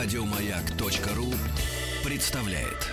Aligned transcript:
Радиомаяк.ру 0.00 1.34
представляет. 2.04 2.86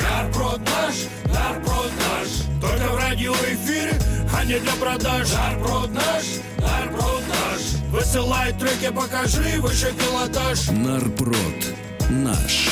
Нарброд 0.00 0.60
наш, 0.60 0.94
нарброд 1.24 1.90
наш 1.98 2.28
Только 2.60 2.92
в 2.92 2.96
радиоэфире, 2.96 3.98
а 4.32 4.44
не 4.44 4.60
для 4.60 4.72
продаж 4.74 5.28
Нарброд 5.32 5.90
наш, 5.90 6.24
нарброд 6.58 7.22
наш 7.28 7.90
Высылай 7.90 8.52
треки, 8.52 8.94
покажи 8.94 9.60
выше 9.60 9.92
пилотаж 9.92 10.68
Нарпрод 10.68 11.74
наш. 12.10 12.67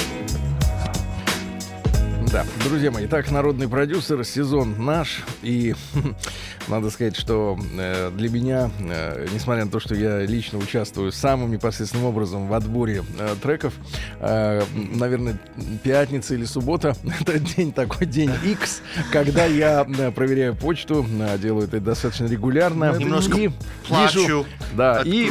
Да, 2.36 2.44
друзья 2.64 2.90
мои, 2.90 3.06
так, 3.06 3.30
народный 3.30 3.66
продюсер, 3.66 4.22
сезон 4.22 4.84
наш. 4.84 5.24
И 5.40 5.74
надо 6.68 6.90
сказать, 6.90 7.16
что 7.16 7.58
э, 7.78 8.10
для 8.14 8.28
меня, 8.28 8.70
э, 8.78 9.26
несмотря 9.32 9.64
на 9.64 9.70
то, 9.70 9.80
что 9.80 9.94
я 9.94 10.20
лично 10.20 10.58
участвую 10.58 11.12
самым 11.12 11.50
непосредственным 11.50 12.04
образом 12.04 12.46
в 12.46 12.52
отборе 12.52 13.02
э, 13.18 13.36
треков, 13.42 13.72
э, 14.20 14.62
наверное, 14.74 15.38
пятница 15.82 16.34
или 16.34 16.44
суббота, 16.44 16.94
это 17.20 17.38
день 17.38 17.72
такой, 17.72 18.06
день 18.06 18.32
X, 18.44 18.82
когда 19.10 19.46
я 19.46 19.86
э, 19.88 20.10
проверяю 20.10 20.54
почту, 20.54 21.06
э, 21.18 21.38
делаю 21.38 21.68
это 21.68 21.80
достаточно 21.80 22.26
регулярно. 22.26 22.94
Немножко 22.98 23.38
и 23.38 23.50
плачу 23.88 24.20
вижу, 24.20 24.46
да, 24.74 25.00
и 25.06 25.30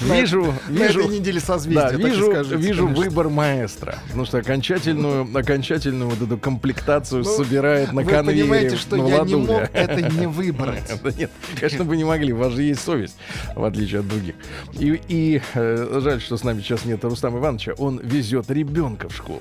вижу, 0.00 0.54
На 0.68 0.86
вижу, 0.86 1.00
этой 1.00 1.18
неделе 1.18 1.40
созвездия, 1.40 1.96
да, 1.96 2.08
вижу, 2.08 2.30
скажите, 2.30 2.56
вижу 2.56 2.84
конечно. 2.88 3.04
выбор 3.04 3.28
маэстро. 3.30 3.98
Потому 4.08 4.26
что 4.26 4.36
окончательную, 4.36 5.26
окончательную 5.34 6.10
вот 6.10 6.20
эту 6.20 6.41
комплектацию 6.42 7.24
собирает 7.24 7.92
на 7.92 8.02
Ну, 8.02 8.06
Вы 8.06 8.12
конвейере 8.12 8.42
понимаете, 8.42 8.76
что 8.76 8.96
я 8.96 9.02
не 9.02 9.12
ладони. 9.14 9.46
мог 9.46 9.62
это 9.72 10.02
не 10.02 10.26
выбрать. 10.26 10.82
Да 11.02 11.10
нет, 11.10 11.30
конечно, 11.58 11.84
вы 11.84 11.96
не 11.96 12.04
могли, 12.04 12.32
у 12.32 12.36
вас 12.36 12.52
же 12.52 12.62
есть 12.62 12.82
совесть, 12.82 13.16
в 13.54 13.64
отличие 13.64 14.00
от 14.00 14.08
других. 14.08 14.34
И, 14.74 15.00
и, 15.08 15.40
э, 15.54 16.00
жаль, 16.02 16.20
что 16.20 16.36
с 16.36 16.44
нами 16.44 16.60
сейчас 16.60 16.84
нет 16.84 17.02
Рустама 17.04 17.38
Ивановича, 17.38 17.72
он 17.78 17.98
везет 18.02 18.50
ребенка 18.50 19.08
в 19.08 19.16
школу. 19.16 19.40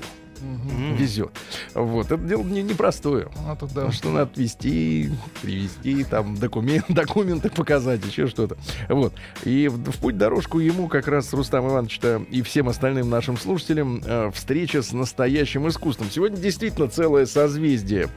Везет. 0.98 1.32
Вот, 1.74 2.12
это 2.12 2.22
дело 2.22 2.44
не- 2.44 2.64
непростое. 2.64 3.28
А 3.48 3.56
тут 3.56 3.70
да. 3.70 3.82
Потому 3.82 3.92
что 3.92 4.10
надо 4.10 4.24
отвезти, 4.24 5.12
привезти, 5.42 6.04
там 6.04 6.36
документ, 6.36 6.86
документы 6.90 7.50
показать, 7.50 8.06
еще 8.06 8.28
что-то. 8.28 8.58
Вот. 8.90 9.14
И 9.44 9.68
в, 9.68 9.92
в 9.92 9.98
путь 9.98 10.18
дорожку 10.18 10.60
ему 10.60 10.88
как 10.88 11.08
раз 11.08 11.34
Рустам 11.34 11.68
Иванович-то 11.68 12.24
и 12.30 12.42
всем 12.42 12.70
остальным 12.70 13.10
нашим 13.10 13.38
слушателям 13.38 14.02
э, 14.06 14.32
встреча 14.34 14.82
с 14.82 14.92
настоящим 14.94 15.68
искусством. 15.68 16.10
Сегодня 16.12 16.38
действительно 16.38 16.88
целое 16.88 17.26
созвездие 17.26 18.10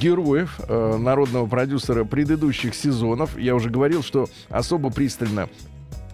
героев 0.00 0.60
э, 0.68 0.96
народного 0.96 1.46
продюсера 1.46 2.04
предыдущих 2.04 2.74
сезонов. 2.74 3.38
Я 3.38 3.54
уже 3.54 3.70
говорил, 3.70 4.02
что 4.02 4.28
особо 4.48 4.90
пристально 4.90 5.48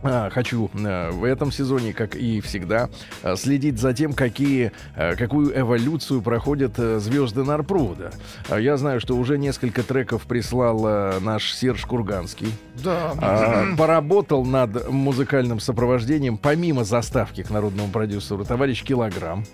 Хочу 0.03 0.71
э, 0.75 1.11
в 1.11 1.25
этом 1.25 1.53
сезоне, 1.53 1.93
как 1.93 2.17
и 2.17 2.41
всегда, 2.41 2.89
э, 3.23 3.37
следить 3.37 3.79
за 3.79 3.93
тем, 3.93 4.15
какие, 4.15 4.73
э, 4.97 5.15
какую 5.17 5.59
эволюцию 5.59 6.23
проходят 6.23 6.77
звезды 6.77 7.45
Нарпруда. 7.45 8.13
А 8.49 8.59
Я 8.59 8.77
знаю, 8.77 9.01
что 9.01 9.17
уже 9.17 9.37
несколько 9.39 9.83
треков 9.83 10.23
прислал 10.23 11.21
наш 11.21 11.53
Серж 11.53 11.85
Курганский. 11.85 12.53
Да. 12.83 13.13
А, 13.19 13.77
Поработал 13.77 14.45
над 14.45 14.89
музыкальным 14.89 15.61
сопровождением, 15.61 16.39
помимо 16.39 16.85
заставки 16.85 17.43
к 17.43 17.51
народному 17.51 17.89
продюсеру, 17.91 18.45
товарищ 18.45 18.83
Килограмм. 18.83 19.45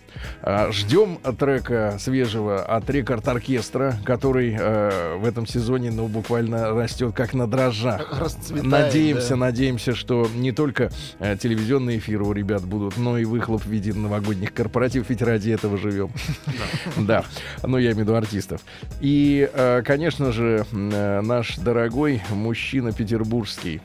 А, 0.42 0.70
Ждем 0.70 1.19
трека 1.38 1.97
свежего 1.98 2.62
от 2.62 2.88
рекорд-оркестра, 2.88 3.97
который 4.05 4.56
в 4.56 5.27
этом 5.27 5.47
сезоне, 5.47 5.91
ну, 5.91 6.06
буквально 6.06 6.70
растет 6.70 7.14
как 7.14 7.34
на 7.34 7.47
дрожжах. 7.47 8.19
Расцветает, 8.20 8.64
Надеемся, 8.64 9.31
да. 9.31 9.36
надеемся, 9.36 9.94
что 9.94 10.28
не 10.36 10.52
только 10.52 10.90
э, 11.18 11.36
телевизионные 11.36 11.98
эфиры 11.98 12.24
у 12.24 12.32
ребят 12.32 12.64
будут, 12.64 12.97
но 12.97 13.19
и 13.19 13.24
выхлоп 13.24 13.62
в 13.62 13.66
виде 13.69 13.92
новогодних 13.92 14.52
корпоративов, 14.52 15.10
ведь 15.10 15.22
ради 15.22 15.50
этого 15.50 15.76
живем. 15.76 16.10
Да, 16.97 17.24
ну 17.62 17.78
я 17.78 17.92
имею 17.92 17.97
в 17.97 18.00
виду 18.00 18.14
артистов. 18.14 18.62
И, 19.00 19.48
э, 19.52 19.82
конечно 19.84 20.32
же, 20.32 20.64
э, 20.72 21.20
наш 21.20 21.56
дорогой 21.56 22.22
мужчина 22.30 22.92
петербургский, 22.92 23.80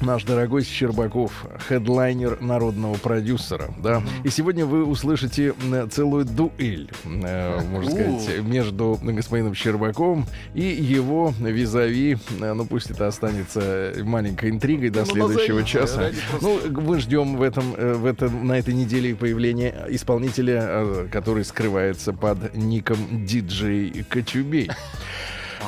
наш 0.00 0.24
дорогой 0.24 0.64
Щербаков, 0.64 1.46
хедлайнер 1.68 2.40
народного 2.40 2.94
продюсера, 2.94 3.72
да. 3.78 4.02
И 4.24 4.28
сегодня 4.30 4.64
вы 4.66 4.84
услышите 4.84 5.54
целую 5.90 6.24
дуэль, 6.24 6.90
э, 7.04 7.60
можно 7.64 7.90
сказать, 7.90 8.40
между 8.42 8.98
господином 9.02 9.54
Щербаковым 9.54 10.26
и 10.54 10.62
его 10.62 11.34
визави. 11.38 12.16
Э, 12.40 12.52
Ну, 12.52 12.64
пусть 12.66 12.90
это 12.90 13.06
останется 13.06 13.92
маленькой 14.02 14.50
интригой 14.50 14.90
до 14.90 15.00
Ну, 15.00 15.06
следующего 15.06 15.62
часа. 15.64 16.10
Ну, 16.40 16.58
мы 16.70 16.98
ждем 17.00 17.36
в 17.36 17.42
этом, 17.42 17.74
э, 17.76 17.94
в 17.94 18.06
этом, 18.06 18.46
на 18.46 18.58
этой 18.58 18.74
неделе 18.74 19.14
появления 19.14 19.86
исполнителя, 19.88 21.08
который 21.10 21.44
скрывается 21.44 22.12
под 22.12 22.54
ником 22.54 23.24
диджей 23.26 24.04
Кочубей. 24.08 24.70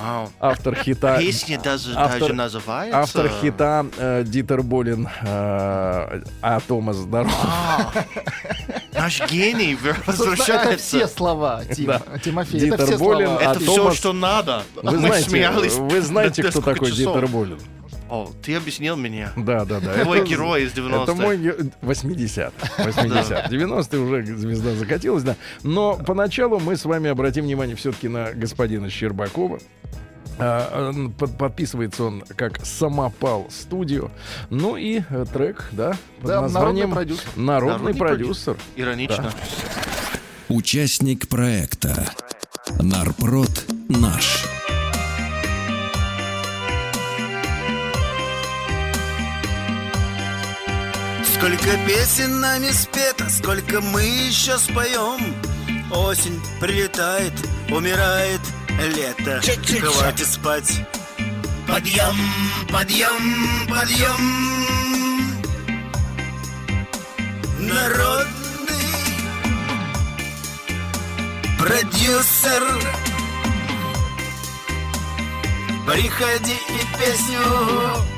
Вау. 0.02 0.30
Автор 0.40 0.74
хита... 0.74 1.18
Песня 1.18 1.58
даже, 1.60 1.94
автор- 1.96 2.20
даже 2.20 2.32
называется... 2.34 2.98
Автор 3.00 3.28
хита 3.40 3.86
э, 3.96 4.22
Дитер 4.26 4.62
Болин, 4.62 5.08
э, 5.22 6.22
а 6.42 6.60
Томас 6.66 6.96
здоров. 6.96 7.32
А, 7.42 7.92
Наш 8.92 9.20
гений 9.30 9.74
Собственно, 9.76 9.94
Это 10.02 10.10
возвращается. 10.12 10.86
все 10.86 11.08
слова, 11.08 11.62
Тима. 11.64 12.00
Тимофей, 12.24 12.68
это 12.68 12.76
Дитер 12.78 12.86
все 12.86 12.98
Болин, 12.98 13.26
слова. 13.26 13.40
а 13.40 13.50
Это 13.50 13.60
все, 13.60 13.76
Томас- 13.76 13.96
что 13.96 14.12
надо. 14.12 14.62
Вы 14.82 14.90
Мы 14.92 14.98
знаете, 14.98 15.28
смеялись 15.30 15.74
вы 15.74 16.00
знаете, 16.00 16.42
кто 16.42 16.60
такой 16.60 16.90
часов. 16.90 17.14
Дитер 17.14 17.26
Болин? 17.28 17.58
О, 18.14 18.30
ты 18.42 18.54
объяснил 18.54 18.96
мне. 18.96 19.30
Да, 19.36 19.64
да, 19.64 19.80
да. 19.80 19.92
Твой 20.04 20.18
Это- 20.20 20.28
герой 20.28 20.62
из 20.64 20.72
90-х. 20.72 21.02
Это 21.02 21.14
мой 21.14 21.36
ге- 21.36 21.56
80 21.82 22.52
80 22.78 23.50
90-е 23.50 23.98
уже 24.00 24.36
звезда 24.36 24.74
закатилась, 24.74 25.24
да. 25.24 25.34
Но 25.64 25.96
поначалу 25.96 26.60
мы 26.60 26.76
с 26.76 26.84
вами 26.84 27.10
обратим 27.10 27.44
внимание 27.44 27.74
все-таки 27.74 28.06
на 28.08 28.32
господина 28.32 28.88
Щербакова. 28.88 29.58
А, 30.38 30.92
под- 31.18 31.36
подписывается 31.38 32.04
он 32.04 32.22
как 32.36 32.64
Самопал 32.64 33.46
Студио. 33.50 34.10
Ну 34.50 34.76
и 34.76 35.02
э, 35.08 35.24
трек, 35.32 35.68
да, 35.72 35.90
под 36.20 36.28
Да, 36.28 36.40
названием 36.42 36.90
народный 36.90 36.94
продюсер. 36.94 37.28
Народный 37.36 37.72
Народный 37.72 37.94
продюсер. 37.94 38.56
Иронично. 38.76 39.32
Участник 40.48 41.28
проекта. 41.28 42.10
Нарпрод 42.80 43.64
наш. 43.88 44.44
Сколько 51.44 51.76
песен 51.86 52.40
нами 52.40 52.70
спето, 52.70 53.28
сколько 53.28 53.82
мы 53.82 54.00
еще 54.00 54.56
споем. 54.56 55.36
Осень 55.92 56.40
прилетает, 56.58 57.34
умирает 57.68 58.40
лето. 58.78 59.42
Хватит 59.92 60.26
спать. 60.26 60.80
Подъем, 61.68 62.16
подъем, 62.72 63.68
подъем. 63.68 65.44
Народный 67.58 68.24
продюсер. 71.58 72.64
Приходи 75.86 76.54
и 76.54 76.98
песню 76.98 78.13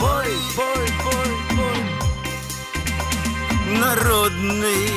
Пой, 0.00 0.30
пой, 0.56 0.86
пой, 1.04 1.30
пой 1.50 1.80
Народный 3.78 4.90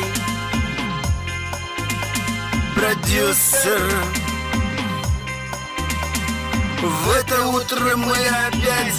продюсер. 2.74 3.82
В 6.82 7.10
это 7.12 7.46
утро 7.48 7.98
мы 7.98 8.18
опять 8.48 8.96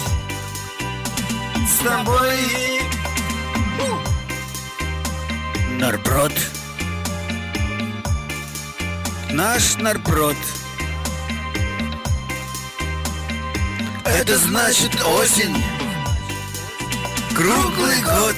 с 1.67 1.77
тобой. 1.83 2.75
Нарпрод 5.79 6.31
Наш 9.31 9.75
нарпрод 9.77 10.37
Это 14.05 14.37
значит 14.37 14.95
осень 15.03 15.55
Круглый 17.35 18.01
год 18.01 18.35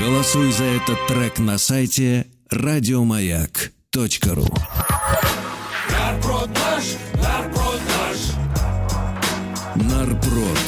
Голосуй 0.00 0.50
за 0.52 0.64
этот 0.64 1.06
трек 1.08 1.38
на 1.38 1.58
сайте 1.58 2.26
радиомаяк.ру. 2.48 4.46
Нарброд 5.90 6.48
наш 6.48 6.84
Нарпрод. 9.76 10.67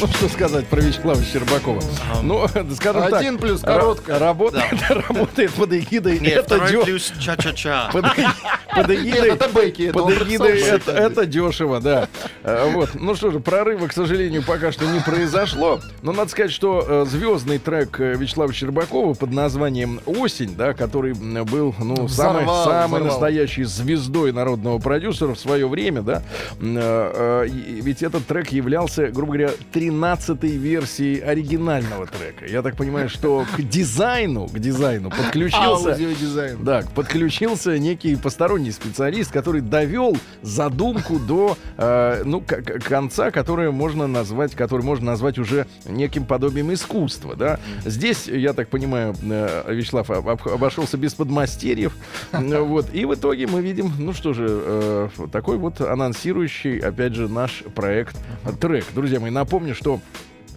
Ну, 0.00 0.06
что 0.14 0.28
сказать 0.28 0.66
про 0.66 0.80
Вячеслава 0.80 1.22
Щербакова? 1.24 1.80
Ну, 2.22 2.46
скажем 2.74 3.02
так. 3.02 3.12
Один 3.14 3.38
плюс 3.38 3.60
короткая. 3.60 4.18
Работает, 4.18 4.82
работает 5.08 5.52
под 5.52 5.72
эгидой. 5.72 6.18
Нет, 6.20 6.32
это 6.32 6.56
второй 6.56 6.84
плюс 6.84 7.12
ча-ча-ча. 7.18 7.90
Под, 8.74 8.90
эгидой, 8.90 9.30
это 9.30 9.48
бейки. 9.48 9.90
под 9.90 10.10
эгидой 10.10 10.60
это, 10.60 10.92
это 10.92 11.26
дешево, 11.26 11.80
да. 11.80 12.08
Э, 12.42 12.70
Вот. 12.72 12.90
Ну 12.94 13.14
что 13.14 13.30
же, 13.30 13.40
прорыва, 13.40 13.88
к 13.88 13.92
сожалению, 13.92 14.42
пока 14.42 14.72
что 14.72 14.86
не 14.86 15.00
произошло. 15.00 15.80
Но 16.02 16.12
надо 16.12 16.30
сказать, 16.30 16.52
что 16.52 16.84
э, 16.86 17.04
звездный 17.08 17.58
трек 17.58 17.98
э, 18.00 18.14
Вячеслава 18.14 18.52
Щербакова 18.52 19.14
под 19.14 19.32
названием 19.32 20.00
«Осень», 20.06 20.54
да, 20.56 20.72
который 20.72 21.14
был, 21.14 21.74
ну, 21.78 22.08
самый, 22.08 22.44
самый 22.44 22.44
взорвал. 22.44 23.00
настоящей 23.00 23.64
звездой 23.64 24.32
народного 24.32 24.78
продюсера 24.78 25.34
в 25.34 25.38
свое 25.38 25.68
время, 25.68 26.02
да. 26.02 26.22
Ведь 26.60 28.02
этот 28.02 28.26
трек 28.26 28.50
являлся, 28.52 29.08
грубо 29.08 29.32
говоря, 29.32 29.50
13-й 29.72 30.56
версией 30.56 31.18
оригинального 31.20 32.06
трека. 32.06 32.46
Я 32.46 32.62
так 32.62 32.76
понимаю, 32.76 33.08
что 33.08 33.44
к 33.56 33.62
дизайну, 33.62 34.46
к 34.46 34.58
дизайну 34.58 35.10
подключился... 35.10 35.92
Аудиодизайн. 35.92 36.58
Да, 36.62 36.84
подключился 36.94 37.78
некий 37.78 38.16
посторонний 38.16 38.59
специалист, 38.68 39.32
который 39.32 39.62
довел 39.62 40.14
задумку 40.42 41.18
до 41.18 41.56
э, 41.78 42.22
ну, 42.26 42.42
конца, 42.86 43.30
которое 43.30 43.70
можно 43.70 44.06
назвать, 44.06 44.54
который 44.54 44.82
можно 44.82 45.06
назвать 45.06 45.38
уже 45.38 45.66
неким 45.86 46.26
подобием 46.26 46.70
искусства. 46.74 47.34
Да? 47.36 47.58
Здесь, 47.86 48.26
я 48.26 48.52
так 48.52 48.68
понимаю, 48.68 49.14
э, 49.22 49.72
Вячеслав 49.72 50.10
об- 50.10 50.28
об- 50.28 50.48
обошелся 50.48 50.98
без 50.98 51.14
подмастерьев. 51.14 51.96
Э, 52.32 52.60
Вот. 52.60 52.92
И 52.92 53.04
в 53.06 53.14
итоге 53.14 53.46
мы 53.46 53.62
видим, 53.62 53.90
ну 53.98 54.12
что 54.12 54.34
же, 54.34 54.46
э, 54.50 55.08
такой 55.32 55.56
вот 55.56 55.80
анонсирующий, 55.80 56.78
опять 56.78 57.14
же, 57.14 57.28
наш 57.28 57.62
проект 57.74 58.16
э, 58.44 58.52
трек. 58.60 58.84
Друзья 58.94 59.20
мои, 59.20 59.30
напомню, 59.30 59.74
что 59.74 60.00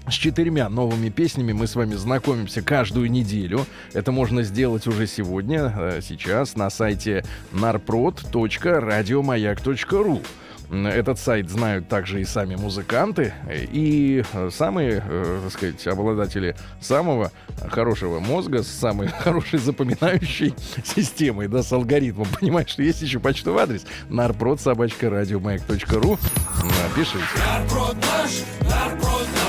с 0.08 0.14
четырьмя 0.14 0.70
новыми 0.70 1.10
песнями 1.10 1.52
мы 1.54 1.66
с 1.68 1.76
вами 1.76 1.96
знакомимся 1.96 2.62
каждую 2.62 3.10
неделю. 3.10 3.66
Это 3.94 4.12
можно 4.12 4.44
сделать 4.44 4.86
уже 4.88 5.08
сегодня, 5.08 5.74
э, 5.76 6.02
сейчас 6.02 6.56
на 6.56 6.70
сайте 6.70 7.26
narprod.radiomayak.ru. 7.54 10.24
Этот 10.72 11.20
сайт 11.20 11.52
знают 11.52 11.88
также 11.88 12.22
и 12.22 12.26
сами 12.26 12.56
музыканты, 12.56 13.34
э, 13.48 13.66
и 13.72 14.26
э, 14.34 14.50
самые, 14.52 15.04
так 15.44 15.52
сказать, 15.52 15.88
обладатели 15.88 16.56
самого 16.82 17.32
хорошего 17.70 18.20
мозга, 18.20 18.64
с 18.64 18.68
самой 18.68 19.08
хорошей 19.08 19.60
запоминающей 19.60 20.54
системой, 20.84 21.48
да, 21.48 21.64
с 21.64 21.72
алгоритмом. 21.72 22.28
Понимаешь, 22.40 22.70
что 22.70 22.84
есть 22.84 23.02
еще 23.02 23.20
почтовый 23.20 23.64
адрес 23.64 23.86
narprod.radiomayak.ru. 24.10 26.20
Напишите. 26.64 27.24
Нарброд 27.46 27.96
наш, 27.96 28.44
нарброд 28.62 29.28
наш. 29.32 29.43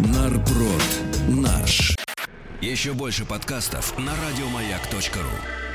Нарброд 0.00 0.82
наш. 1.28 1.94
Еще 2.62 2.94
больше 2.94 3.26
подкастов 3.26 3.98
на 3.98 4.12
радиомаяк.ру. 4.16 5.69